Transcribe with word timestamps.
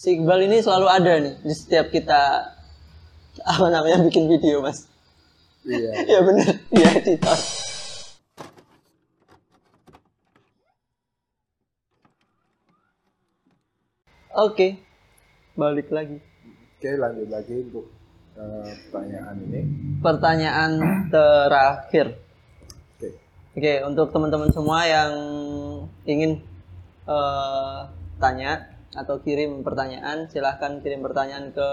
si 0.00 0.16
Iqbal 0.16 0.40
ini 0.48 0.64
selalu 0.64 0.86
ada 0.88 1.12
nih 1.20 1.34
di 1.44 1.52
setiap 1.52 1.86
kita 1.92 2.20
apa 3.44 3.66
namanya 3.68 4.00
bikin 4.00 4.24
video 4.32 4.64
mas 4.64 4.88
Iya. 5.60 5.92
ya 6.16 6.18
bener 6.24 6.48
dia 6.72 6.88
editor 6.96 7.36
oke 14.34 14.68
balik 15.54 15.88
lagi 15.90 16.18
Oke, 16.80 16.96
lanjut 16.96 17.28
lagi 17.28 17.54
untuk 17.60 17.92
eh, 18.40 18.72
pertanyaan 18.88 19.36
ini. 19.44 19.60
pertanyaan 20.00 20.70
terakhir 21.12 22.16
Oke. 22.96 23.08
Oke, 23.52 23.72
untuk 23.84 24.08
teman-teman 24.16 24.48
semua 24.48 24.88
yang 24.88 25.12
ingin 26.08 26.40
eh, 27.04 27.78
tanya 28.16 28.79
atau 28.92 29.18
kirim 29.18 29.62
pertanyaan, 29.62 30.26
silahkan 30.26 30.80
kirim 30.80 30.98
pertanyaan 31.00 31.50
ke 31.50 31.68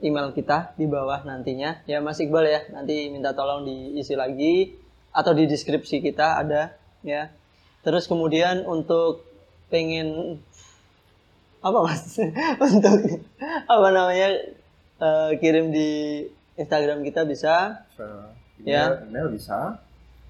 email 0.00 0.30
kita 0.30 0.74
di 0.74 0.86
bawah 0.86 1.22
nantinya. 1.22 1.82
Ya 1.84 1.98
Mas 1.98 2.18
Iqbal 2.18 2.46
ya, 2.46 2.60
nanti 2.70 3.10
minta 3.10 3.34
tolong 3.34 3.62
diisi 3.62 4.14
lagi 4.14 4.74
atau 5.10 5.34
di 5.34 5.46
deskripsi 5.46 5.98
kita 5.98 6.38
ada 6.38 6.74
ya. 7.02 7.30
Terus 7.82 8.06
kemudian 8.06 8.62
untuk 8.62 9.22
pengen 9.68 10.38
apa 11.58 11.78
Mas? 11.82 12.14
untuk 12.64 12.98
apa 13.66 13.88
namanya 13.90 14.28
eh, 14.98 15.30
kirim 15.38 15.70
di 15.70 16.22
Instagram 16.54 17.02
kita 17.02 17.22
bisa, 17.22 17.86
Ya. 18.58 18.98
email, 18.98 19.06
email 19.06 19.28
bisa. 19.30 19.78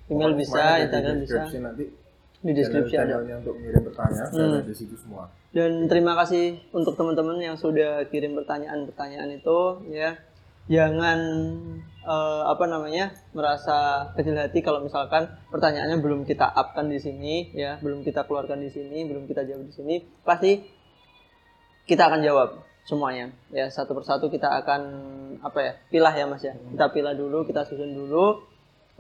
email 0.09 0.33
bisa, 0.37 0.61
ada 0.61 0.77
di 0.77 0.85
Instagram 0.85 1.17
bisa. 1.17 1.33
deskripsi 1.41 1.59
nanti 1.61 1.85
Di 2.39 2.53
deskripsi 2.53 2.95
ada. 2.97 3.25
untuk 3.25 3.57
mengirim 3.57 3.83
pertanyaan 3.89 4.29
Hmm. 4.29 4.53
ada 4.55 4.61
di 4.63 4.75
situ 4.77 4.93
semua. 4.95 5.25
Dan 5.49 5.89
terima 5.89 6.13
kasih 6.13 6.61
untuk 6.77 6.93
teman-teman 6.93 7.41
yang 7.41 7.57
sudah 7.57 8.05
kirim 8.13 8.37
pertanyaan-pertanyaan 8.37 9.41
itu 9.41 9.89
ya. 9.89 10.21
Jangan 10.69 11.19
eh, 12.05 12.43
apa 12.45 12.65
namanya? 12.69 13.17
merasa 13.33 14.13
kecil 14.13 14.37
hati 14.37 14.61
kalau 14.61 14.85
misalkan 14.85 15.25
pertanyaannya 15.49 16.05
belum 16.05 16.29
kita 16.29 16.45
upkan 16.45 16.93
di 16.93 17.01
sini 17.01 17.57
ya, 17.57 17.81
belum 17.81 18.05
kita 18.05 18.29
keluarkan 18.29 18.61
di 18.61 18.69
sini, 18.69 19.09
belum 19.09 19.25
kita 19.25 19.49
jawab 19.49 19.65
di 19.65 19.73
sini. 19.73 19.95
Pasti 20.21 20.61
kita 21.89 22.13
akan 22.13 22.21
jawab 22.21 22.49
semuanya. 22.85 23.33
Ya, 23.49 23.73
satu 23.73 23.97
persatu 23.97 24.29
kita 24.29 24.53
akan 24.61 24.81
apa 25.41 25.59
ya? 25.65 25.73
pilah 25.89 26.13
ya 26.13 26.29
Mas 26.29 26.45
ya. 26.45 26.53
Kita 26.53 26.93
pilah 26.93 27.17
dulu, 27.17 27.49
kita 27.49 27.65
susun 27.65 27.97
dulu. 27.97 28.45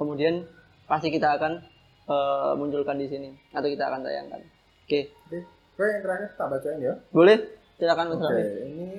Kemudian 0.00 0.48
pasti 0.88 1.12
kita 1.12 1.36
akan 1.36 1.60
eh, 2.08 2.52
munculkan 2.56 2.96
di 2.96 3.12
sini 3.12 3.36
atau 3.52 3.68
kita 3.68 3.92
akan 3.92 4.00
tayangkan. 4.00 4.40
Oke. 4.88 5.12
Oke, 5.28 5.57
Oke, 5.78 5.86
yang 5.86 6.02
terakhir 6.02 6.34
tak 6.34 6.50
bacain 6.50 6.82
ya. 6.82 6.94
Boleh? 7.14 7.38
Silakan 7.78 8.10
Mas 8.10 8.18
Oke, 8.18 8.34
Raffi. 8.34 8.66
ini 8.66 8.90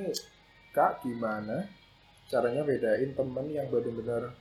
Kak 0.71 1.03
gimana 1.03 1.67
caranya 2.31 2.63
bedain 2.63 3.11
temen 3.11 3.45
yang 3.51 3.67
benar-benar 3.67 4.31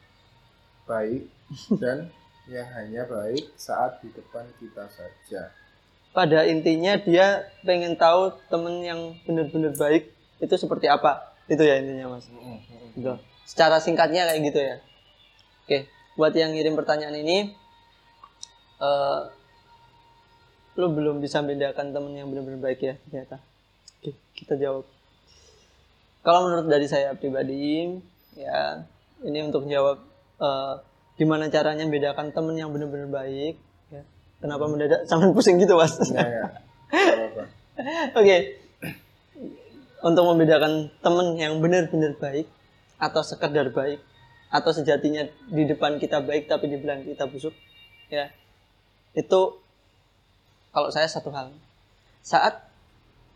baik 0.86 1.26
dan 1.82 2.14
yang 2.46 2.68
hanya 2.78 3.10
baik 3.10 3.42
saat 3.58 3.98
di 4.06 4.14
depan 4.14 4.46
kita 4.62 4.86
saja. 4.86 5.50
Pada 6.14 6.46
intinya 6.46 6.94
dia 7.02 7.50
pengen 7.66 7.98
tahu 7.98 8.30
temen 8.46 8.86
yang 8.86 9.18
benar-benar 9.26 9.74
baik 9.74 10.14
itu 10.38 10.54
seperti 10.54 10.86
apa. 10.86 11.34
Itu 11.50 11.66
ya 11.66 11.82
intinya 11.82 12.14
Mas. 12.14 12.30
Gitu. 12.94 13.18
Secara 13.50 13.82
singkatnya 13.82 14.30
kayak 14.30 14.46
gitu 14.46 14.60
ya. 14.62 14.76
Oke, 15.66 15.90
buat 16.14 16.30
yang 16.38 16.54
ngirim 16.54 16.78
pertanyaan 16.78 17.18
ini 17.18 17.50
eh 18.78 19.20
lu 20.78 20.94
belum 20.94 21.18
bisa 21.18 21.42
bedakan 21.42 21.90
temen 21.90 22.14
yang 22.14 22.30
benar-benar 22.30 22.70
baik 22.70 22.80
ya 22.86 22.94
ternyata. 23.10 23.42
Oke, 23.98 24.14
kita 24.38 24.54
jawab. 24.54 24.86
Kalau 26.22 26.46
menurut 26.46 26.70
dari 26.70 26.86
saya 26.86 27.18
pribadi, 27.18 27.98
ya 28.38 28.86
ini 29.26 29.42
untuk 29.42 29.66
jawab 29.66 29.98
eh, 30.38 30.74
gimana 31.18 31.50
caranya 31.50 31.82
bedakan 31.82 32.30
temen 32.30 32.54
yang 32.54 32.70
benar-benar 32.70 33.10
baik. 33.10 33.58
Ya. 33.90 34.06
Kenapa 34.38 34.70
mendadak 34.70 35.02
sampai 35.10 35.34
pusing 35.34 35.58
gitu 35.58 35.74
mas? 35.74 35.98
Oke. 38.18 38.36
Untuk 39.98 40.24
membedakan 40.30 40.94
temen 41.02 41.34
yang 41.42 41.58
benar-benar 41.58 42.14
baik 42.22 42.46
atau 43.02 43.26
sekedar 43.26 43.74
baik 43.74 43.98
atau 44.54 44.70
sejatinya 44.70 45.26
di 45.50 45.66
depan 45.66 45.98
kita 45.98 46.22
baik 46.22 46.46
tapi 46.46 46.70
di 46.70 46.78
belakang 46.78 47.04
kita 47.04 47.26
busuk, 47.26 47.52
ya 48.08 48.30
itu 49.12 49.60
kalau 50.78 50.94
saya 50.94 51.10
satu 51.10 51.34
hal. 51.34 51.50
Saat 52.22 52.62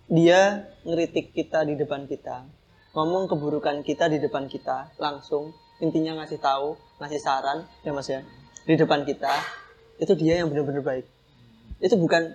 dia 0.07 0.71
ngeritik 0.87 1.35
kita 1.35 1.67
di 1.67 1.75
depan 1.75 2.07
kita, 2.07 2.47
ngomong 2.95 3.27
keburukan 3.27 3.83
kita 3.83 4.07
di 4.07 4.23
depan 4.23 4.47
kita 4.47 4.95
langsung, 5.03 5.51
intinya 5.83 6.23
ngasih 6.23 6.39
tahu, 6.39 6.79
ngasih 7.03 7.19
saran, 7.19 7.67
ya 7.83 7.91
mas 7.91 8.07
ya, 8.07 8.23
di 8.63 8.79
depan 8.79 9.03
kita, 9.03 9.35
itu 9.99 10.15
dia 10.15 10.39
yang 10.39 10.55
benar-benar 10.55 10.87
baik. 10.87 11.07
Itu 11.83 11.99
bukan 11.99 12.31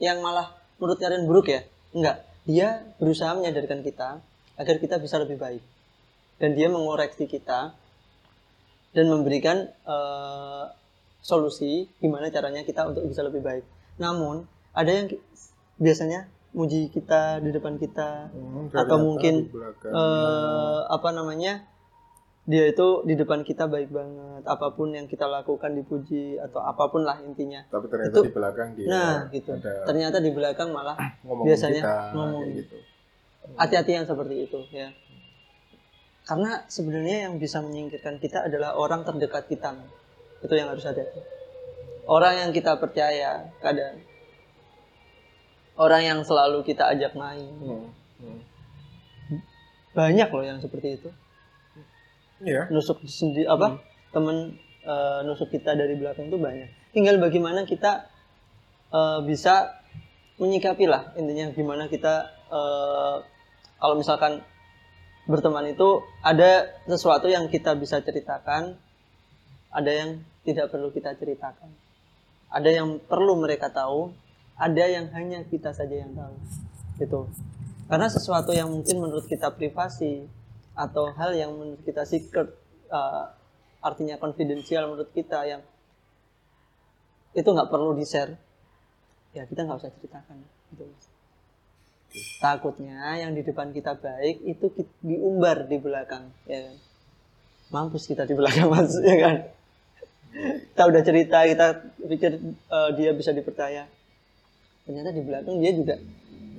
yang 0.00 0.24
malah 0.24 0.56
menurut 0.80 0.96
kalian 0.96 1.28
buruk 1.28 1.52
ya? 1.52 1.60
Enggak. 1.92 2.24
Dia 2.48 2.88
berusaha 2.96 3.36
menyadarkan 3.36 3.84
kita 3.84 4.24
agar 4.56 4.76
kita 4.80 4.96
bisa 4.96 5.20
lebih 5.20 5.36
baik. 5.36 5.60
Dan 6.40 6.56
dia 6.56 6.72
mengoreksi 6.72 7.28
kita 7.28 7.76
dan 8.96 9.04
memberikan 9.12 9.68
eh, 9.68 10.64
solusi 11.20 11.84
gimana 12.00 12.32
caranya 12.32 12.64
kita 12.64 12.88
untuk 12.88 13.04
bisa 13.04 13.20
lebih 13.20 13.44
baik. 13.44 13.76
Namun 13.98 14.46
ada 14.72 14.90
yang 14.90 15.06
biasanya 15.78 16.30
muji 16.54 16.88
kita 16.90 17.42
di 17.44 17.50
depan 17.52 17.76
kita. 17.76 18.32
Hmm, 18.32 18.70
atau 18.72 18.96
mungkin 18.98 19.50
eh, 19.84 20.80
apa 20.88 21.08
namanya 21.12 21.66
dia 22.48 22.64
itu 22.64 23.04
di 23.04 23.12
depan 23.12 23.44
kita 23.44 23.68
baik 23.68 23.92
banget. 23.92 24.42
Apa 24.48 24.72
pun 24.72 24.94
yang 24.96 25.04
kita 25.04 25.28
lakukan 25.28 25.76
dipuji 25.76 26.40
atau 26.40 26.64
apa 26.64 26.88
pun 26.88 27.04
lah 27.04 27.20
intinya. 27.20 27.60
Tapi 27.68 27.86
ternyata 27.92 28.16
itu- 28.16 28.24
di 28.24 28.32
belakang 28.32 28.68
dia 28.72 28.86
nah 28.88 29.14
gitu. 29.28 29.50
ada 29.52 29.84
ternyata 29.84 30.16
di 30.22 30.30
belakang 30.32 30.72
malah 30.72 30.96
biasanya 31.46 31.82
kita, 31.84 31.96
ngomong 32.16 32.44
gitu. 32.56 32.76
hati-hati 33.60 33.92
yang 33.92 34.06
seperti 34.08 34.34
itu 34.48 34.58
ya. 34.72 34.88
Karena 36.24 36.60
sebenarnya 36.68 37.28
yang 37.28 37.40
bisa 37.40 37.64
menyingkirkan 37.64 38.20
kita 38.20 38.48
adalah 38.48 38.76
orang 38.76 39.00
terdekat 39.04 39.48
kita 39.48 39.76
itu 40.38 40.54
yang 40.54 40.70
harus 40.70 40.84
ada 40.86 41.02
orang 42.08 42.34
yang 42.40 42.50
kita 42.56 42.80
percaya 42.80 43.52
kadang. 43.60 44.00
Orang 45.78 46.02
yang 46.02 46.18
selalu 46.26 46.66
kita 46.66 46.90
ajak 46.90 47.14
main. 47.14 47.54
Hmm, 47.62 47.86
hmm. 48.18 48.40
banyak 49.94 50.28
loh 50.32 50.42
yang 50.44 50.58
seperti 50.58 50.98
itu. 50.98 51.10
Iya. 52.38 52.70
nusuk 52.70 53.02
sendiri 53.06 53.46
apa? 53.46 53.82
Temen 54.10 54.58
eh, 54.82 55.20
nusuk 55.22 55.54
kita 55.54 55.78
dari 55.78 55.94
belakang 55.94 56.32
itu 56.32 56.38
banyak. 56.40 56.70
Tinggal 56.90 57.22
bagaimana 57.22 57.62
kita 57.62 58.10
eh, 58.90 59.20
bisa 59.22 59.78
menyikapi 60.38 60.86
lah 60.86 61.14
intinya 61.18 61.50
gimana 61.50 61.90
kita 61.90 62.30
eh, 62.50 63.16
kalau 63.78 63.94
misalkan 63.98 64.42
berteman 65.28 65.66
itu 65.70 66.02
ada 66.24 66.72
sesuatu 66.88 67.28
yang 67.28 67.50
kita 67.50 67.74
bisa 67.76 68.00
ceritakan 68.00 68.78
ada 69.68 69.90
yang 69.92 70.24
tidak 70.46 70.72
perlu 70.72 70.88
kita 70.94 71.12
ceritakan 71.18 71.68
ada 72.48 72.70
yang 72.72 73.00
perlu 73.00 73.36
mereka 73.36 73.68
tahu 73.68 74.12
ada 74.58 74.84
yang 74.90 75.06
hanya 75.14 75.46
kita 75.46 75.70
saja 75.70 76.02
yang 76.02 76.12
tahu 76.18 76.34
gitu. 76.98 77.30
Karena 77.86 78.10
sesuatu 78.10 78.50
yang 78.50 78.68
mungkin 78.68 78.98
menurut 79.00 79.24
kita 79.30 79.54
privasi 79.54 80.26
atau 80.74 81.14
hal 81.14 81.32
yang 81.32 81.54
menurut 81.54 81.80
kita 81.86 82.02
secret 82.04 82.52
uh, 82.90 83.32
artinya 83.78 84.18
konfidensial 84.18 84.90
menurut 84.90 85.14
kita 85.14 85.46
yang 85.46 85.62
itu 87.38 87.46
nggak 87.46 87.70
perlu 87.70 87.94
di 87.94 88.02
share 88.02 88.34
ya 89.30 89.46
kita 89.46 89.62
nggak 89.62 89.78
usah 89.78 89.94
ceritakan 89.94 90.42
gitu. 90.74 90.84
Takutnya 92.42 93.14
yang 93.20 93.36
di 93.36 93.46
depan 93.46 93.70
kita 93.70 93.94
baik 93.94 94.42
itu 94.42 94.74
diumbar 95.04 95.70
di 95.70 95.78
belakang 95.78 96.34
ya 96.50 96.66
kan? 96.66 96.76
Mampus 97.68 98.10
kita 98.10 98.26
di 98.26 98.34
belakang 98.34 98.66
mas 98.72 98.96
ya 99.06 99.16
kan 99.22 99.36
kita 100.32 100.82
udah 100.86 101.02
cerita 101.02 101.38
kita 101.48 101.66
pikir 102.06 102.38
uh, 102.70 102.90
dia 102.94 103.10
bisa 103.16 103.34
dipercaya. 103.34 103.88
Ternyata 104.86 105.10
di 105.10 105.22
belakang 105.24 105.56
dia 105.58 105.72
juga 105.74 105.94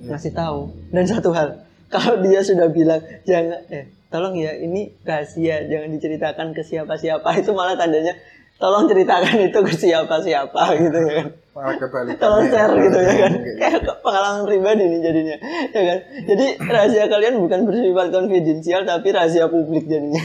ngasih 0.04 0.32
tahu. 0.34 0.70
Dan 0.92 1.04
satu 1.08 1.30
hal 1.32 1.64
kalau 1.90 2.22
dia 2.22 2.44
sudah 2.44 2.68
bilang 2.70 3.02
jangan 3.26 3.66
eh 3.72 3.90
tolong 4.10 4.34
ya 4.38 4.54
ini 4.58 4.90
rahasia 5.06 5.66
jangan 5.66 5.88
diceritakan 5.96 6.52
ke 6.52 6.62
siapa-siapa. 6.62 7.28
Itu 7.40 7.56
malah 7.56 7.78
tandanya 7.78 8.14
tolong 8.60 8.84
ceritakan 8.92 9.40
itu 9.40 9.56
ke 9.56 9.72
siapa-siapa 9.72 10.62
gitu 10.76 10.98
ya 11.00 11.12
kan. 11.24 11.28
Malah 11.56 11.76
kebalikannya. 11.80 12.20
tolong 12.20 12.46
share 12.52 12.74
gitu 12.76 12.98
ya 13.00 13.14
kan. 13.16 13.32
Kayak 13.56 13.80
kayak 13.80 13.98
pengalaman 14.04 14.42
pribadi 14.44 14.84
nih 14.84 15.00
jadinya 15.00 15.36
ya 15.72 15.82
kan. 15.88 15.98
Jadi 16.28 16.46
rahasia 16.68 17.04
kalian 17.08 17.34
bukan 17.40 17.60
bersifat 17.64 18.06
konfidensial 18.12 18.84
tapi 18.84 19.08
rahasia 19.16 19.48
publik 19.48 19.88
jadinya. 19.88 20.20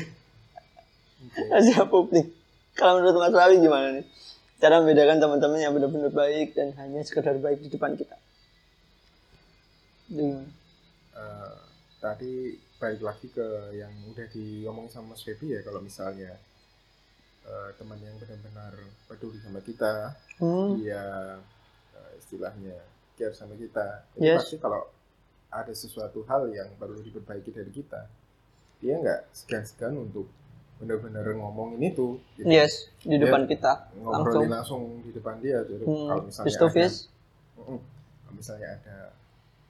Rahasia 1.47 1.87
publik 1.87 2.35
kalau 2.75 2.99
menurut 2.99 3.15
Mas 3.17 3.33
Rawi 3.33 3.57
gimana 3.57 3.87
nih 3.95 4.05
cara 4.55 4.79
membedakan 4.79 5.19
teman-teman 5.19 5.59
yang 5.59 5.73
benar-benar 5.73 6.11
baik 6.11 6.53
dan 6.53 6.71
hanya 6.75 7.01
sekedar 7.01 7.35
baik 7.37 7.59
di 7.59 7.69
depan 7.69 7.95
kita 7.95 8.15
eh, 11.15 11.55
tadi 11.97 12.33
balik 12.75 13.01
lagi 13.01 13.27
ke 13.31 13.47
yang 13.73 13.91
udah 14.11 14.27
diomongin 14.29 14.91
sama 14.91 15.15
Mas 15.15 15.23
Feby 15.23 15.55
ya 15.55 15.61
kalau 15.63 15.79
misalnya 15.79 16.35
eh, 17.43 17.69
teman 17.75 17.97
yang 17.99 18.15
benar-benar 18.17 18.73
peduli 19.07 19.39
sama 19.39 19.59
kita 19.59 20.13
Hmm. 20.35 20.75
dia 20.75 20.99
eh, 21.95 22.11
istilahnya 22.19 22.75
care 23.15 23.31
sama 23.31 23.55
kita 23.55 24.03
itu 24.13 24.27
Yes. 24.27 24.43
pasti 24.43 24.59
kalau 24.59 24.83
ada 25.47 25.71
sesuatu 25.71 26.27
hal 26.27 26.51
yang 26.51 26.67
perlu 26.75 26.99
diperbaiki 26.99 27.55
dari 27.55 27.71
kita 27.71 28.11
dia 28.83 28.99
nggak 28.99 29.31
segan-segan 29.31 29.95
untuk 29.95 30.27
benar-benar 30.75 31.23
ngomongin 31.31 31.81
itu 31.87 32.19
gitu. 32.35 32.45
Yes, 32.45 32.91
di 32.99 33.15
Dia 33.15 33.25
depan 33.25 33.47
kita. 33.47 33.95
ngobrolin 33.95 34.51
langsung. 34.51 34.99
di 35.01 35.11
depan 35.11 35.39
dia 35.39 35.63
jadi 35.63 35.81
Hmm. 35.81 36.05
kalau 36.05 36.21
misalnya 36.23 36.45
Face 36.45 36.57
to 36.57 36.65
ada 36.65 36.75
face. 36.75 36.97
Kalau 37.55 38.33
misalnya 38.33 38.67
ada 38.73 38.97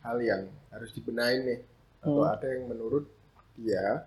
hal 0.02 0.18
yang 0.19 0.42
harus 0.69 0.90
dibenahin 0.92 1.42
nih 1.44 1.60
atau 2.00 2.22
Hmm. 2.22 2.34
ada 2.34 2.48
yang 2.48 2.63
menurut 2.68 3.06
dia 3.56 4.06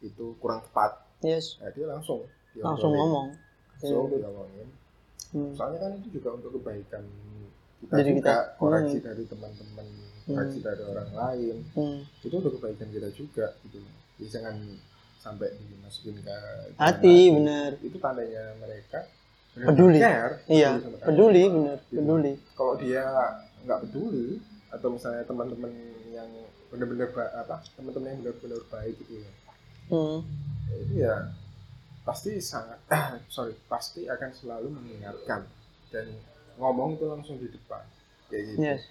itu 0.00 0.34
kurang 0.36 0.60
tepat 0.62 0.98
Yes, 1.20 1.56
nah, 1.56 1.70
dia 1.70 1.86
langsung 1.86 2.26
dia 2.50 2.62
langsung 2.62 2.90
ngomong. 2.90 3.30
langsung 3.72 4.04
Iya. 4.06 4.18
dia 4.18 4.28
omongin 4.28 4.68
Hmm. 5.30 5.52
soalnya 5.52 5.78
kan 5.80 5.92
itu 5.96 6.08
juga 6.12 6.28
untuk 6.34 6.50
kebaikan 6.54 7.04
kita 7.78 7.92
Jadi 7.94 8.10
juga 8.10 8.18
kita, 8.20 8.36
koreksi 8.56 8.96
hmm. 8.96 9.06
dari 9.06 9.22
teman-teman 9.24 9.86
Hmm. 10.22 10.34
koreksi 10.34 10.58
dari 10.60 10.82
orang 10.84 11.10
lain 11.12 11.56
Hmm. 11.72 11.98
itu 12.18 12.34
untuk 12.34 12.52
kebaikan 12.54 12.88
kita 12.88 13.08
juga 13.10 13.46
gitu 13.62 13.78
jadi 14.16 14.28
jangan 14.30 14.56
sampai 15.22 15.54
dimasukin 15.62 16.18
ke 16.18 16.36
Hati, 16.74 17.30
bener. 17.30 17.78
itu 17.78 17.94
tandanya 17.96 18.58
mereka 18.58 19.06
Peduli. 19.52 20.00
care, 20.00 20.40
Iya, 20.48 20.80
peduli, 20.98 21.44
bener, 21.46 21.78
Gitu. 21.84 21.94
peduli. 21.94 22.32
kalau 22.52 22.74
dia 22.74 23.04
nggak 23.62 23.78
peduli 23.84 24.40
atau 24.68 24.88
misalnya 24.90 25.22
teman-teman 25.22 25.70
yang 26.08 26.26
benar-benar 26.66 27.06
apa 27.36 27.60
teman-teman 27.70 28.08
yang 28.08 28.20
benar-benar 28.24 28.60
baik 28.66 28.96
gitu 28.98 29.20
ya 29.20 29.30
Hmm. 29.86 30.18
ya 30.66 30.76
itu 30.78 30.94
ya 30.96 31.14
pasti 32.02 32.40
sangat 32.40 32.80
sorry 33.28 33.52
pasti 33.68 34.08
akan 34.08 34.30
selalu 34.32 34.72
mengingatkan 34.72 35.44
dan 35.88 36.08
ngomong 36.56 36.96
itu 36.96 37.04
langsung 37.04 37.36
di 37.36 37.46
depan 37.46 37.84
kayak 38.26 38.42
gitu 38.48 38.58
Yes, 38.58 38.82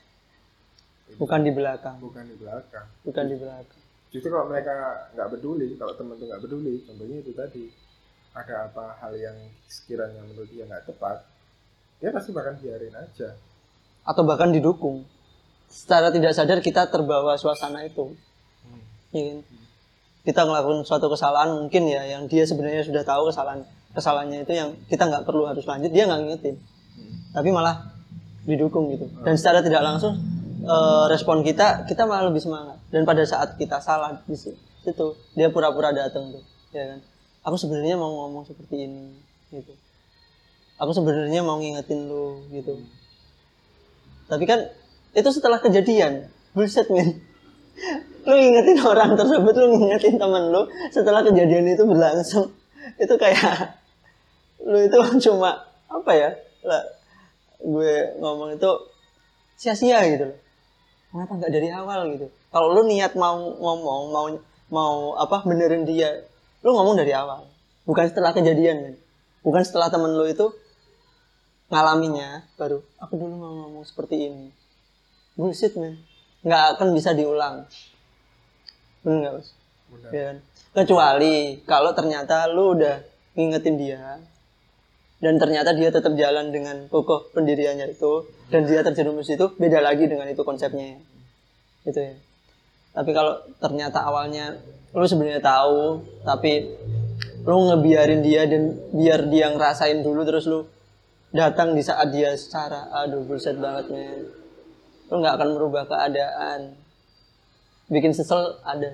Itu 1.09 1.17
bukan 1.17 1.41
di 1.41 1.51
belakang, 1.51 1.97
bukan 1.99 2.23
di 2.23 2.35
belakang 2.37 2.85
bukan 3.01 3.25
di 3.25 3.35
belakang. 3.35 3.80
Justru 4.11 4.29
kalau 4.29 4.51
mereka 4.51 5.07
nggak 5.15 5.29
peduli 5.31 5.79
kalau 5.79 5.93
teman 5.95 6.19
tuh 6.19 6.27
nggak 6.27 6.43
peduli 6.43 6.83
contohnya 6.83 7.17
itu 7.23 7.31
tadi 7.31 7.65
ada 8.31 8.67
apa 8.67 8.95
hal 8.99 9.13
yang 9.15 9.37
sekiranya 9.67 10.23
menurut 10.23 10.47
dia 10.51 10.67
nggak 10.67 10.87
tepat 10.87 11.23
dia 12.03 12.09
pasti 12.11 12.29
bakal 12.35 12.57
biarin 12.57 12.95
aja 12.97 13.37
Atau 14.01 14.25
bahkan 14.25 14.49
didukung. 14.49 15.05
Secara 15.69 16.09
tidak 16.09 16.33
sadar 16.33 16.57
kita 16.57 16.89
terbawa 16.89 17.37
suasana 17.37 17.85
itu. 17.85 18.17
ya 19.13 19.37
kan? 19.37 19.45
kita 20.21 20.45
ngelakuin 20.45 20.85
suatu 20.85 21.09
kesalahan 21.09 21.49
mungkin 21.57 21.89
ya 21.89 22.05
yang 22.05 22.29
dia 22.29 22.45
sebenarnya 22.45 22.85
sudah 22.85 23.01
tahu 23.01 23.33
kesalahan 23.33 23.65
kesalahannya 23.91 24.45
itu 24.45 24.53
yang 24.53 24.69
kita 24.85 25.09
nggak 25.09 25.25
perlu 25.25 25.49
harus 25.49 25.65
lanjut 25.65 25.89
dia 25.89 26.05
nggak 26.05 26.19
ngingetin 26.21 26.55
tapi 27.33 27.49
malah 27.49 27.89
didukung 28.45 28.93
gitu 28.93 29.09
dan 29.25 29.33
secara 29.33 29.65
tidak 29.65 29.81
langsung 29.81 30.13
eh, 30.61 31.05
respon 31.09 31.41
kita 31.41 31.85
kita 31.89 32.05
malah 32.05 32.29
lebih 32.29 32.41
semangat. 32.41 32.77
Dan 32.93 33.03
pada 33.03 33.25
saat 33.25 33.57
kita 33.57 33.81
salah 33.81 34.21
di 34.25 34.37
si- 34.37 34.57
situ 34.81 35.13
dia 35.37 35.49
pura-pura 35.53 35.93
datang 35.93 36.33
tuh 36.33 36.43
ya 36.73 36.95
kan? 36.95 36.99
Aku 37.49 37.57
sebenarnya 37.57 37.97
mau 37.97 38.09
ngomong 38.09 38.45
seperti 38.45 38.85
ini 38.85 39.17
gitu. 39.49 39.73
Aku 40.81 40.93
sebenarnya 40.93 41.41
mau 41.41 41.57
ngingetin 41.57 42.09
lu 42.09 42.41
gitu. 42.53 42.77
Tapi 44.29 44.43
kan 44.45 44.69
itu 45.13 45.29
setelah 45.29 45.61
kejadian. 45.61 46.29
Bullshit 46.53 46.89
men. 46.89 47.21
Lu 48.27 48.33
ngingetin 48.37 48.77
orang 48.85 49.17
tersebut 49.17 49.55
lu 49.55 49.73
ngingetin 49.73 50.21
temen 50.21 50.53
lu 50.53 50.69
setelah 50.93 51.25
kejadian 51.25 51.73
itu 51.73 51.81
berlangsung. 51.81 52.53
Itu 53.01 53.17
kayak 53.17 53.81
lu 54.61 54.77
itu 54.77 54.97
cuma 55.25 55.57
apa 55.89 56.11
ya? 56.13 56.29
Lah 56.61 56.85
gue 57.61 57.93
ngomong 58.21 58.57
itu 58.57 58.71
sia-sia 59.57 60.01
gitu 60.09 60.33
loh 60.33 60.37
kenapa 61.11 61.31
nggak 61.37 61.51
dari 61.51 61.69
awal 61.69 61.99
gitu? 62.15 62.27
Kalau 62.49 62.67
lu 62.71 62.87
niat 62.87 63.13
mau 63.19 63.37
ngomong 63.37 64.01
mau 64.09 64.25
mau 64.71 64.95
apa 65.19 65.43
benerin 65.43 65.83
dia 65.83 66.23
lu 66.63 66.71
ngomong 66.71 66.95
dari 66.95 67.11
awal. 67.11 67.45
Bukan 67.83 68.07
setelah 68.07 68.31
kejadian 68.31 68.77
men. 68.81 68.95
Bukan 69.43 69.61
setelah 69.67 69.91
temen 69.91 70.15
lu 70.15 70.25
itu 70.25 70.49
ngalaminya 71.71 72.43
baru 72.59 72.83
aku 72.99 73.13
dulu 73.15 73.35
mau 73.35 73.53
ngomong 73.67 73.83
seperti 73.83 74.31
ini. 74.31 74.47
Bullshit 75.35 75.75
men. 75.75 75.99
Nggak 76.41 76.79
akan 76.79 76.87
bisa 76.95 77.11
diulang. 77.11 77.67
Bener 79.03 79.17
nggak 79.19 79.33
Benar. 79.91 80.11
ya 80.15 80.23
kan? 80.31 80.37
kecuali 80.71 81.59
kalau 81.67 81.91
ternyata 81.91 82.47
lu 82.47 82.79
udah 82.79 83.03
ngingetin 83.35 83.75
dia 83.75 84.23
dan 85.21 85.37
ternyata 85.37 85.77
dia 85.77 85.93
tetap 85.93 86.17
jalan 86.17 86.49
dengan 86.49 86.89
kokoh 86.89 87.29
pendiriannya 87.37 87.93
itu. 87.93 88.25
Dan 88.49 88.65
dia 88.65 88.81
terjerumus 88.81 89.29
itu 89.29 89.53
beda 89.55 89.79
lagi 89.79 90.09
dengan 90.09 90.25
itu 90.25 90.41
konsepnya. 90.41 90.97
Itu 91.85 92.01
ya. 92.01 92.17
Tapi 92.91 93.09
kalau 93.13 93.37
ternyata 93.61 94.01
awalnya 94.01 94.57
lu 94.91 95.07
sebenarnya 95.07 95.39
tahu 95.39 96.03
tapi 96.27 96.67
lu 97.47 97.57
ngebiarin 97.71 98.19
dia 98.19 98.43
dan 98.43 98.75
biar 98.91 99.31
dia 99.31 99.55
ngerasain 99.55 100.03
dulu 100.03 100.27
terus 100.27 100.51
lu 100.51 100.67
datang 101.31 101.71
di 101.77 101.79
saat 101.79 102.11
dia 102.11 102.35
secara 102.35 102.91
aduh 102.91 103.21
bullshit 103.23 103.55
banget 103.61 103.93
men. 103.93 104.25
Lu 105.13 105.21
nggak 105.21 105.37
akan 105.37 105.49
merubah 105.53 105.85
keadaan. 105.85 106.75
Bikin 107.93 108.11
sesel 108.17 108.57
ada 108.65 108.89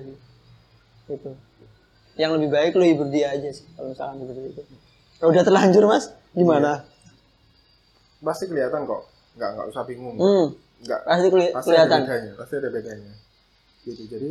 gitu. 1.08 1.32
Yang 2.20 2.30
lebih 2.36 2.48
baik 2.52 2.72
lu 2.76 2.84
hibur 2.84 3.08
dia 3.08 3.32
aja 3.32 3.48
sih 3.48 3.64
kalau 3.74 3.96
misalkan 3.96 4.22
seperti 4.22 4.52
itu 4.52 4.62
kalau 5.18 5.30
udah 5.30 5.42
terlanjur 5.42 5.84
mas? 5.84 6.04
Gimana? 6.30 6.86
Pasti 8.18 8.44
kelihatan 8.46 8.82
kok. 8.82 9.02
Nggak 9.34 9.50
nggak 9.52 9.66
usah 9.68 9.84
bingung. 9.84 10.16
Hmm. 10.16 10.46
Nggak. 10.80 11.00
Pasti 11.04 11.26
keli- 11.28 11.52
pasti 11.52 11.70
ada 11.70 11.78
kelihatan. 11.78 12.00
bedanya 12.00 12.32
pasti 12.34 12.54
ada 12.56 12.68
bedanya. 12.68 13.12
Gitu. 13.82 14.02
Jadi 14.06 14.30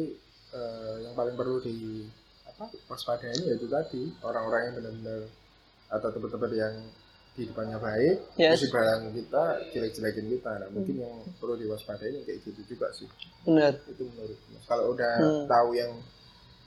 eh, 0.50 0.96
yang 1.04 1.14
paling 1.14 1.36
perlu 1.36 1.58
di 1.60 2.08
apa 2.46 2.66
waspadai 2.88 3.32
ini 3.34 3.46
yaitu 3.50 3.68
tadi. 3.68 4.04
Orang-orang 4.22 4.62
yang 4.64 4.76
benar-benar 4.76 5.22
atau 5.88 6.10
teman-teman 6.10 6.52
yang 6.54 6.76
di 7.32 7.46
depannya 7.46 7.78
baik 7.78 8.18
Yes. 8.34 8.58
terus 8.58 8.64
di 8.66 8.70
belakang 8.74 9.02
kita 9.14 9.44
jelek-jelekin 9.72 10.28
kita. 10.32 10.52
Nah 10.58 10.70
mungkin 10.70 10.96
yang 10.98 11.16
perlu 11.38 11.54
diwaspadai 11.56 12.26
kayak 12.26 12.40
gitu 12.44 12.62
juga 12.66 12.90
sih. 12.92 13.08
Benar. 13.44 13.78
Itu 13.86 14.04
menurut 14.06 14.40
Mas. 14.50 14.64
kalau 14.66 14.92
udah 14.92 15.14
Hmm. 15.18 15.46
tahu 15.46 15.70
yang 15.74 15.92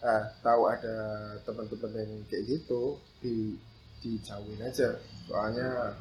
ah, 0.00 0.25
tahu 0.40 0.62
ada 0.64 0.95
teman-teman 1.42 1.92
yang 1.95 2.12
kayak 2.25 2.45
gitu 2.49 2.97
di 3.21 3.52
dijauhin 4.00 4.61
aja. 4.61 4.97
Soalnya 5.28 5.95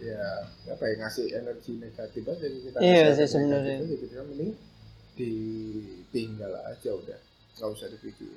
ya 0.00 0.48
apa 0.72 0.84
ya 0.88 0.94
ngasih 1.04 1.26
energi 1.34 1.76
negatif 1.76 2.22
aja 2.24 2.46
kita. 2.46 2.78
Iya 2.80 3.06
sih 3.14 3.26
sebenarnya. 3.28 3.84
negatif 3.84 3.98
aja, 4.00 4.08
jadi 4.16 4.24
mending 4.26 4.52
ditinggal 5.18 6.52
aja 6.64 6.90
udah. 6.96 7.20
Nggak 7.58 7.68
usah 7.76 7.88
dipikir 7.92 8.30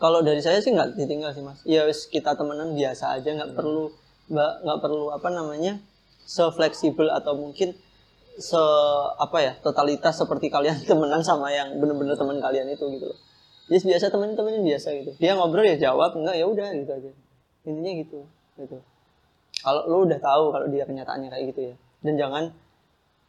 kalau 0.00 0.24
dari 0.24 0.40
saya 0.40 0.64
sih 0.64 0.72
nggak 0.72 0.96
ditinggal 0.96 1.36
sih 1.36 1.44
mas. 1.44 1.60
Ya 1.68 1.84
wis 1.84 2.08
kita 2.08 2.32
temenan 2.32 2.72
biasa 2.72 3.20
aja 3.20 3.36
nggak 3.36 3.52
perlu 3.52 3.92
nggak 4.32 4.52
nggak 4.64 4.78
perlu 4.80 5.12
apa 5.12 5.28
namanya 5.28 5.76
se 6.24 6.40
fleksibel 6.56 7.12
atau 7.12 7.36
mungkin 7.36 7.76
se 8.40 8.62
apa 9.20 9.38
ya 9.44 9.52
totalitas 9.60 10.16
seperti 10.16 10.48
kalian 10.48 10.80
temenan 10.88 11.20
sama 11.20 11.52
yang 11.52 11.76
bener-bener 11.76 12.16
teman 12.16 12.40
kalian 12.40 12.72
itu 12.72 12.88
gitu 12.96 13.12
loh. 13.12 13.18
Just 13.68 13.84
biasa 13.84 14.08
temen-temenin 14.08 14.64
biasa 14.64 14.88
gitu. 15.04 15.12
Dia 15.20 15.36
ngobrol 15.36 15.68
ya 15.68 15.76
jawab 15.76 16.16
enggak 16.16 16.40
ya 16.40 16.48
udah 16.48 16.68
gitu 16.80 16.92
aja. 16.96 17.10
Intinya 17.68 17.92
gitu 18.00 18.24
gitu. 18.60 18.78
Kalau 19.60 19.82
lu 19.88 20.08
udah 20.08 20.20
tahu 20.20 20.44
kalau 20.54 20.66
dia 20.72 20.84
kenyataannya 20.88 21.28
kayak 21.28 21.44
gitu 21.52 21.60
ya. 21.72 21.74
Dan 22.00 22.14
jangan 22.16 22.44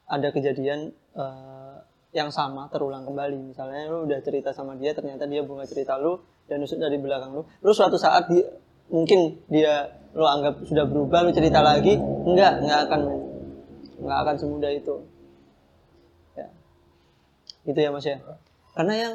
ada 0.07 0.27
kejadian 0.31 0.95
eh, 1.15 1.75
yang 2.15 2.31
sama 2.31 2.71
terulang 2.71 3.03
kembali. 3.03 3.51
Misalnya 3.51 3.91
lu 3.91 4.07
udah 4.07 4.19
cerita 4.23 4.55
sama 4.55 4.79
dia 4.79 4.95
ternyata 4.95 5.27
dia 5.27 5.43
bunga 5.43 5.67
cerita 5.67 5.99
lu 5.99 6.19
dan 6.47 6.63
nusuk 6.63 6.79
dari 6.79 6.95
belakang 6.99 7.35
lu. 7.35 7.43
Lu 7.63 7.71
suatu 7.71 7.99
saat 7.99 8.31
di, 8.31 8.39
mungkin 8.91 9.39
dia 9.51 9.91
lu 10.11 10.27
anggap 10.27 10.63
sudah 10.67 10.83
berubah 10.87 11.23
lu 11.23 11.31
cerita 11.31 11.63
lagi 11.63 11.95
enggak 12.27 12.59
enggak 12.63 12.79
akan 12.87 13.01
enggak 14.03 14.17
akan 14.23 14.35
semudah 14.39 14.71
itu. 14.71 14.95
Ya. 16.35 16.47
Gitu 17.67 17.79
ya 17.79 17.89
mas 17.91 18.07
ya. 18.07 18.19
Karena 18.71 18.93
yang 18.95 19.13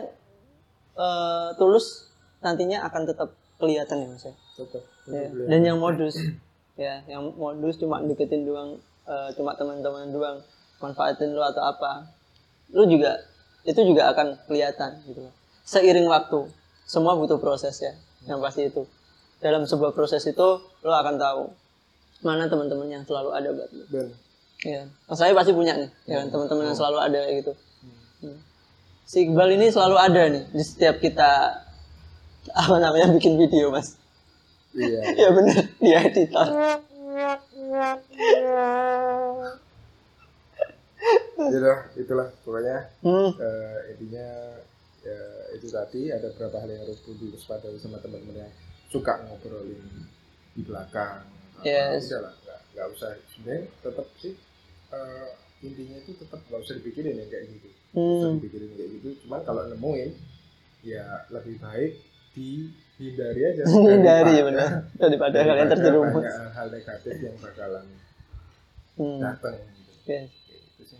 eh, 1.00 1.48
tulus 1.56 2.12
nantinya 2.44 2.84
akan 2.84 3.02
tetap 3.08 3.32
kelihatan 3.56 4.04
ya 4.04 4.08
mas 4.12 4.24
ya 4.28 4.36
tetap 4.56 4.84
Ya, 5.06 5.30
dan 5.30 5.60
yang 5.62 5.78
modus 5.78 6.18
ya 6.80 6.98
yang 7.06 7.30
modus 7.38 7.78
cuma 7.78 8.02
deketin 8.02 8.42
doang 8.42 8.82
eh, 9.06 9.28
cuma 9.38 9.54
teman-teman 9.54 10.10
doang 10.10 10.42
manfaatin 10.82 11.30
lu 11.30 11.40
atau 11.40 11.62
apa 11.62 12.10
lu 12.74 12.84
juga 12.90 13.22
itu 13.66 13.80
juga 13.82 14.10
akan 14.14 14.34
kelihatan 14.46 15.02
gitu. 15.06 15.26
Loh. 15.26 15.34
seiring 15.66 16.06
waktu 16.06 16.46
semua 16.86 17.18
butuh 17.18 17.38
proses 17.38 17.74
ya 17.82 17.94
yang 18.26 18.42
pasti 18.42 18.66
itu. 18.66 18.86
Dalam 19.38 19.66
sebuah 19.66 19.94
proses 19.94 20.26
itu 20.26 20.48
lu 20.82 20.90
akan 20.90 21.14
tahu 21.18 21.42
mana 22.26 22.50
teman-teman 22.50 22.90
yang 22.90 23.02
selalu 23.06 23.30
ada 23.30 23.48
buat 23.54 23.70
lu. 23.70 24.10
Ya 24.66 24.90
saya 25.14 25.34
pasti 25.38 25.54
punya 25.54 25.78
nih 25.78 25.90
ya 26.10 26.22
kan 26.22 26.34
teman-teman 26.34 26.74
yang 26.74 26.78
selalu 26.78 26.98
ada 26.98 27.18
kayak 27.26 27.36
gitu. 27.46 27.52
Hmm. 28.16 28.40
si 29.04 29.28
Iqbal 29.28 29.54
ini 29.54 29.68
selalu 29.68 29.96
ada 30.00 30.22
nih 30.32 30.44
di 30.50 30.62
setiap 30.64 30.98
kita 30.98 31.62
apa 32.64 32.76
namanya 32.80 33.12
bikin 33.12 33.36
video 33.36 33.68
mas 33.68 33.94
iya. 34.76 35.00
Ya 35.26 35.28
bener. 35.32 35.64
Dia 35.80 35.98
editor 36.06 36.48
itulah 41.36 41.78
itulah 41.96 42.28
pokoknya. 42.42 42.78
Hmm, 43.04 43.30
eh, 43.38 43.78
intinya 43.94 44.28
ya, 45.04 45.20
itu 45.56 45.66
tadi. 45.70 46.10
Ada 46.12 46.32
beberapa 46.34 46.56
hal 46.62 46.68
yang 46.72 46.82
harus 46.84 46.98
perlu 47.04 47.16
diwaspadai 47.20 47.78
sama 47.80 48.00
teman-teman 48.02 48.46
yang 48.46 48.52
suka 48.90 49.24
ngobrolin 49.26 49.82
di 50.56 50.62
belakang. 50.64 51.24
Yes. 51.64 52.12
udah 52.12 52.28
lah 52.28 52.34
nggak 52.44 52.60
nggak 52.74 52.86
usah. 52.96 53.10
Sebenarnya 53.32 53.62
tetap 53.80 54.06
sih 54.20 54.34
eh, 54.92 55.28
intinya 55.64 55.96
itu 56.04 56.12
tetap 56.16 56.40
nggak 56.48 56.60
usah 56.60 56.74
dipikirin 56.80 57.16
yang 57.16 57.28
kayak 57.32 57.44
gitu. 57.52 57.68
Nggak 57.96 58.12
usah 58.12 58.28
hmm, 58.28 58.36
dipikirin 58.40 58.70
kayak 58.76 58.90
gitu. 59.00 59.08
Cuman 59.24 59.40
kalau 59.44 59.62
nemuin 59.70 60.10
ya 60.86 61.26
lebih 61.34 61.58
baik 61.58 61.98
dihindari 62.36 63.40
aja. 63.42 63.62
Hindari 63.64 64.04
daripada- 64.36 64.44
benar. 64.44 64.70
Daripada 64.94 65.36
kalian 65.48 65.68
terjerumus. 65.68 66.24
hal 66.52 66.66
negatif 66.68 67.14
yang 67.18 67.36
bakalan 67.40 67.84
Hmm, 68.96 69.20
datang 69.20 69.56
gitu. 69.56 69.92
yes. 70.06 70.28
Gitu 70.76 70.96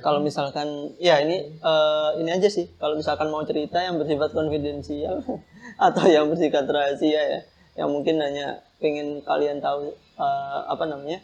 kalau 0.00 0.16
misalkan 0.18 0.64
ya 0.96 1.20
ini 1.20 1.52
eh, 1.52 2.10
ini 2.16 2.30
aja 2.30 2.48
sih. 2.48 2.72
Kalau 2.76 2.96
misalkan 2.96 3.28
mau 3.28 3.44
cerita 3.44 3.76
yang 3.78 4.00
bersifat 4.00 4.32
konfidensial 4.32 5.20
atau 5.88 6.04
yang 6.06 6.28
bersifat 6.28 6.64
rahasia 6.64 7.20
ya 7.20 7.40
yang 7.76 7.90
mungkin 7.90 8.16
hanya 8.16 8.64
pengen 8.80 9.20
kalian 9.20 9.60
tahu 9.60 9.92
eh, 10.16 10.60
apa 10.64 10.84
namanya 10.84 11.20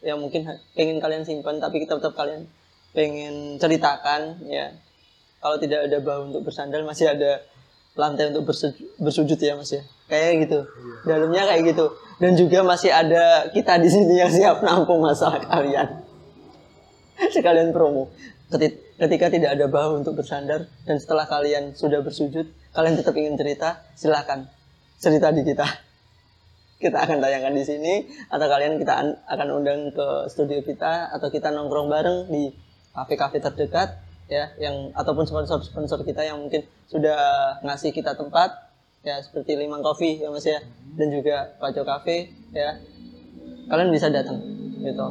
yang 0.00 0.16
mungkin 0.16 0.46
pengen 0.72 1.00
kalian 1.00 1.28
simpan 1.28 1.60
tapi 1.60 1.84
kita 1.84 2.00
tetap 2.00 2.16
kalian 2.16 2.48
pengen 2.92 3.60
ceritakan 3.60 4.40
ya 4.46 4.72
kalau 5.40 5.56
tidak 5.60 5.86
ada 5.86 5.98
bahu 6.00 6.32
untuk 6.32 6.42
bersandar 6.48 6.82
masih 6.82 7.10
ada 7.10 7.44
lantai 7.96 8.28
untuk 8.28 8.52
bersujud, 8.52 8.86
bersujud 9.00 9.38
ya 9.40 9.56
mas 9.56 9.72
ya? 9.72 9.82
Kayak 10.06 10.32
gitu. 10.46 10.58
Iya. 10.62 10.94
dalamnya 11.08 11.42
kayak 11.48 11.62
gitu. 11.74 11.86
Dan 12.16 12.32
juga 12.36 12.58
masih 12.64 12.90
ada 12.92 13.48
kita 13.52 13.76
di 13.76 13.88
sini 13.92 14.14
yang 14.20 14.32
siap 14.32 14.64
nampung 14.64 15.04
masalah 15.04 15.40
kalian. 15.44 16.04
Sekalian 17.34 17.72
promo. 17.72 18.12
Keti- 18.52 18.78
ketika 18.96 19.26
tidak 19.28 19.50
ada 19.58 19.66
bahu 19.66 20.00
untuk 20.04 20.16
bersandar 20.16 20.70
dan 20.86 20.96
setelah 21.02 21.26
kalian 21.26 21.74
sudah 21.74 22.00
bersujud 22.00 22.46
kalian 22.72 22.94
tetap 22.94 23.12
ingin 23.18 23.34
cerita 23.34 23.82
silahkan 23.98 24.46
cerita 25.00 25.32
di 25.32 25.42
kita. 25.44 25.66
Kita 26.82 27.08
akan 27.08 27.24
tayangkan 27.24 27.56
di 27.56 27.64
sini 27.64 27.94
atau 28.28 28.46
kalian 28.52 28.76
kita 28.76 28.92
an- 29.00 29.16
akan 29.24 29.48
undang 29.48 29.88
ke 29.96 30.28
studio 30.28 30.60
kita 30.60 31.08
atau 31.08 31.32
kita 31.32 31.48
nongkrong 31.48 31.88
bareng 31.88 32.28
di 32.28 32.52
kafe-kafe 32.92 33.40
terdekat 33.40 33.96
ya 34.26 34.50
yang 34.58 34.90
ataupun 34.90 35.22
sponsor-sponsor 35.22 36.02
kita 36.02 36.26
yang 36.26 36.42
mungkin 36.42 36.66
sudah 36.90 37.18
ngasih 37.62 37.94
kita 37.94 38.18
tempat 38.18 38.66
ya 39.06 39.22
seperti 39.22 39.54
Limang 39.54 39.86
Coffee 39.86 40.18
ya 40.18 40.34
Mas 40.34 40.42
ya 40.42 40.58
dan 40.98 41.08
juga 41.14 41.54
Paco 41.62 41.86
Cafe 41.86 42.34
ya. 42.50 42.74
Kalian 43.66 43.90
bisa 43.90 44.10
datang 44.10 44.38
gitu. 44.82 45.06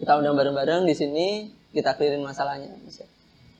Kita 0.00 0.12
undang 0.16 0.36
bareng-bareng 0.36 0.84
di 0.88 0.94
sini 0.96 1.26
kita 1.72 1.96
clearin 1.96 2.24
masalahnya 2.24 2.72
Mas 2.84 3.00
ya. 3.00 3.08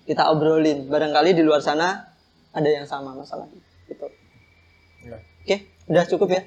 kita 0.05 0.29
obrolin. 0.33 0.89
Barangkali 0.89 1.33
di 1.37 1.45
luar 1.45 1.61
sana 1.65 2.13
ada 2.53 2.69
yang 2.69 2.85
sama 2.85 3.17
masalahnya 3.17 3.61
gitu. 3.89 4.09
Ya. 5.09 5.21
oke 5.21 5.57
udah 5.89 6.05
cukup 6.05 6.29
ya? 6.33 6.43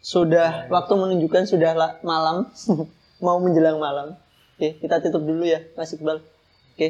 Sudah 0.00 0.66
waktu 0.72 0.92
menunjukkan 0.96 1.44
sudah 1.44 1.76
la- 1.76 1.96
malam. 2.00 2.48
Mau 3.24 3.36
menjelang 3.38 3.76
malam. 3.76 4.16
Oke 4.56 4.80
kita 4.80 5.00
tutup 5.04 5.28
dulu 5.28 5.44
ya 5.44 5.60
Mas 5.76 5.92
Iqbal 5.92 6.24
oke 6.72 6.88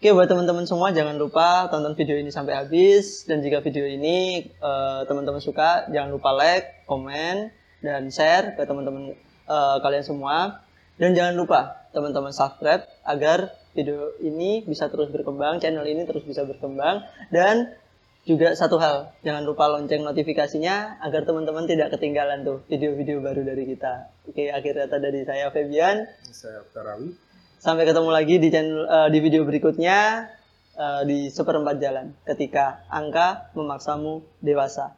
oke 0.00 0.08
buat 0.16 0.28
teman-teman 0.28 0.64
semua 0.64 0.88
jangan 0.96 1.20
lupa 1.20 1.68
tonton 1.68 1.92
video 1.92 2.16
ini 2.16 2.32
sampai 2.32 2.56
habis 2.56 3.28
dan 3.28 3.44
jika 3.44 3.60
video 3.60 3.84
ini 3.84 4.48
eh, 4.48 5.00
teman-teman 5.04 5.44
suka 5.44 5.86
jangan 5.92 6.08
lupa 6.08 6.32
like 6.32 6.88
komen 6.88 7.52
dan 7.84 8.08
share 8.08 8.56
ke 8.56 8.64
teman-teman 8.64 9.12
eh, 9.48 9.76
kalian 9.84 10.04
semua 10.04 10.64
dan 10.96 11.12
jangan 11.12 11.36
lupa 11.36 11.84
teman-teman 11.92 12.32
subscribe 12.32 12.88
agar 13.04 13.52
video 13.76 14.16
ini 14.24 14.64
bisa 14.64 14.88
terus 14.88 15.12
berkembang 15.12 15.60
channel 15.60 15.84
ini 15.84 16.08
terus 16.08 16.24
bisa 16.24 16.48
berkembang 16.48 17.04
dan 17.28 17.76
juga 18.24 18.56
satu 18.56 18.80
hal, 18.80 19.12
jangan 19.20 19.44
lupa 19.44 19.68
lonceng 19.68 20.00
notifikasinya 20.00 20.96
agar 21.04 21.28
teman-teman 21.28 21.68
tidak 21.68 21.92
ketinggalan 21.92 22.40
tuh 22.40 22.64
video-video 22.72 23.20
baru 23.20 23.44
dari 23.44 23.68
kita. 23.68 24.08
Oke, 24.24 24.48
akhir 24.48 24.88
kata 24.88 24.96
dari 24.96 25.28
saya 25.28 25.52
Febian. 25.52 26.08
Saya 26.32 26.64
Tarawi. 26.72 27.33
Sampai 27.64 27.88
ketemu 27.88 28.12
lagi 28.12 28.36
di 28.36 28.52
channel 28.52 28.84
eh, 28.84 29.08
di 29.08 29.24
video 29.24 29.40
berikutnya 29.48 30.28
eh, 30.76 31.02
di 31.08 31.32
seperempat 31.32 31.80
jalan 31.80 32.12
ketika 32.28 32.84
angka 32.92 33.56
memaksamu 33.56 34.20
dewasa. 34.44 34.92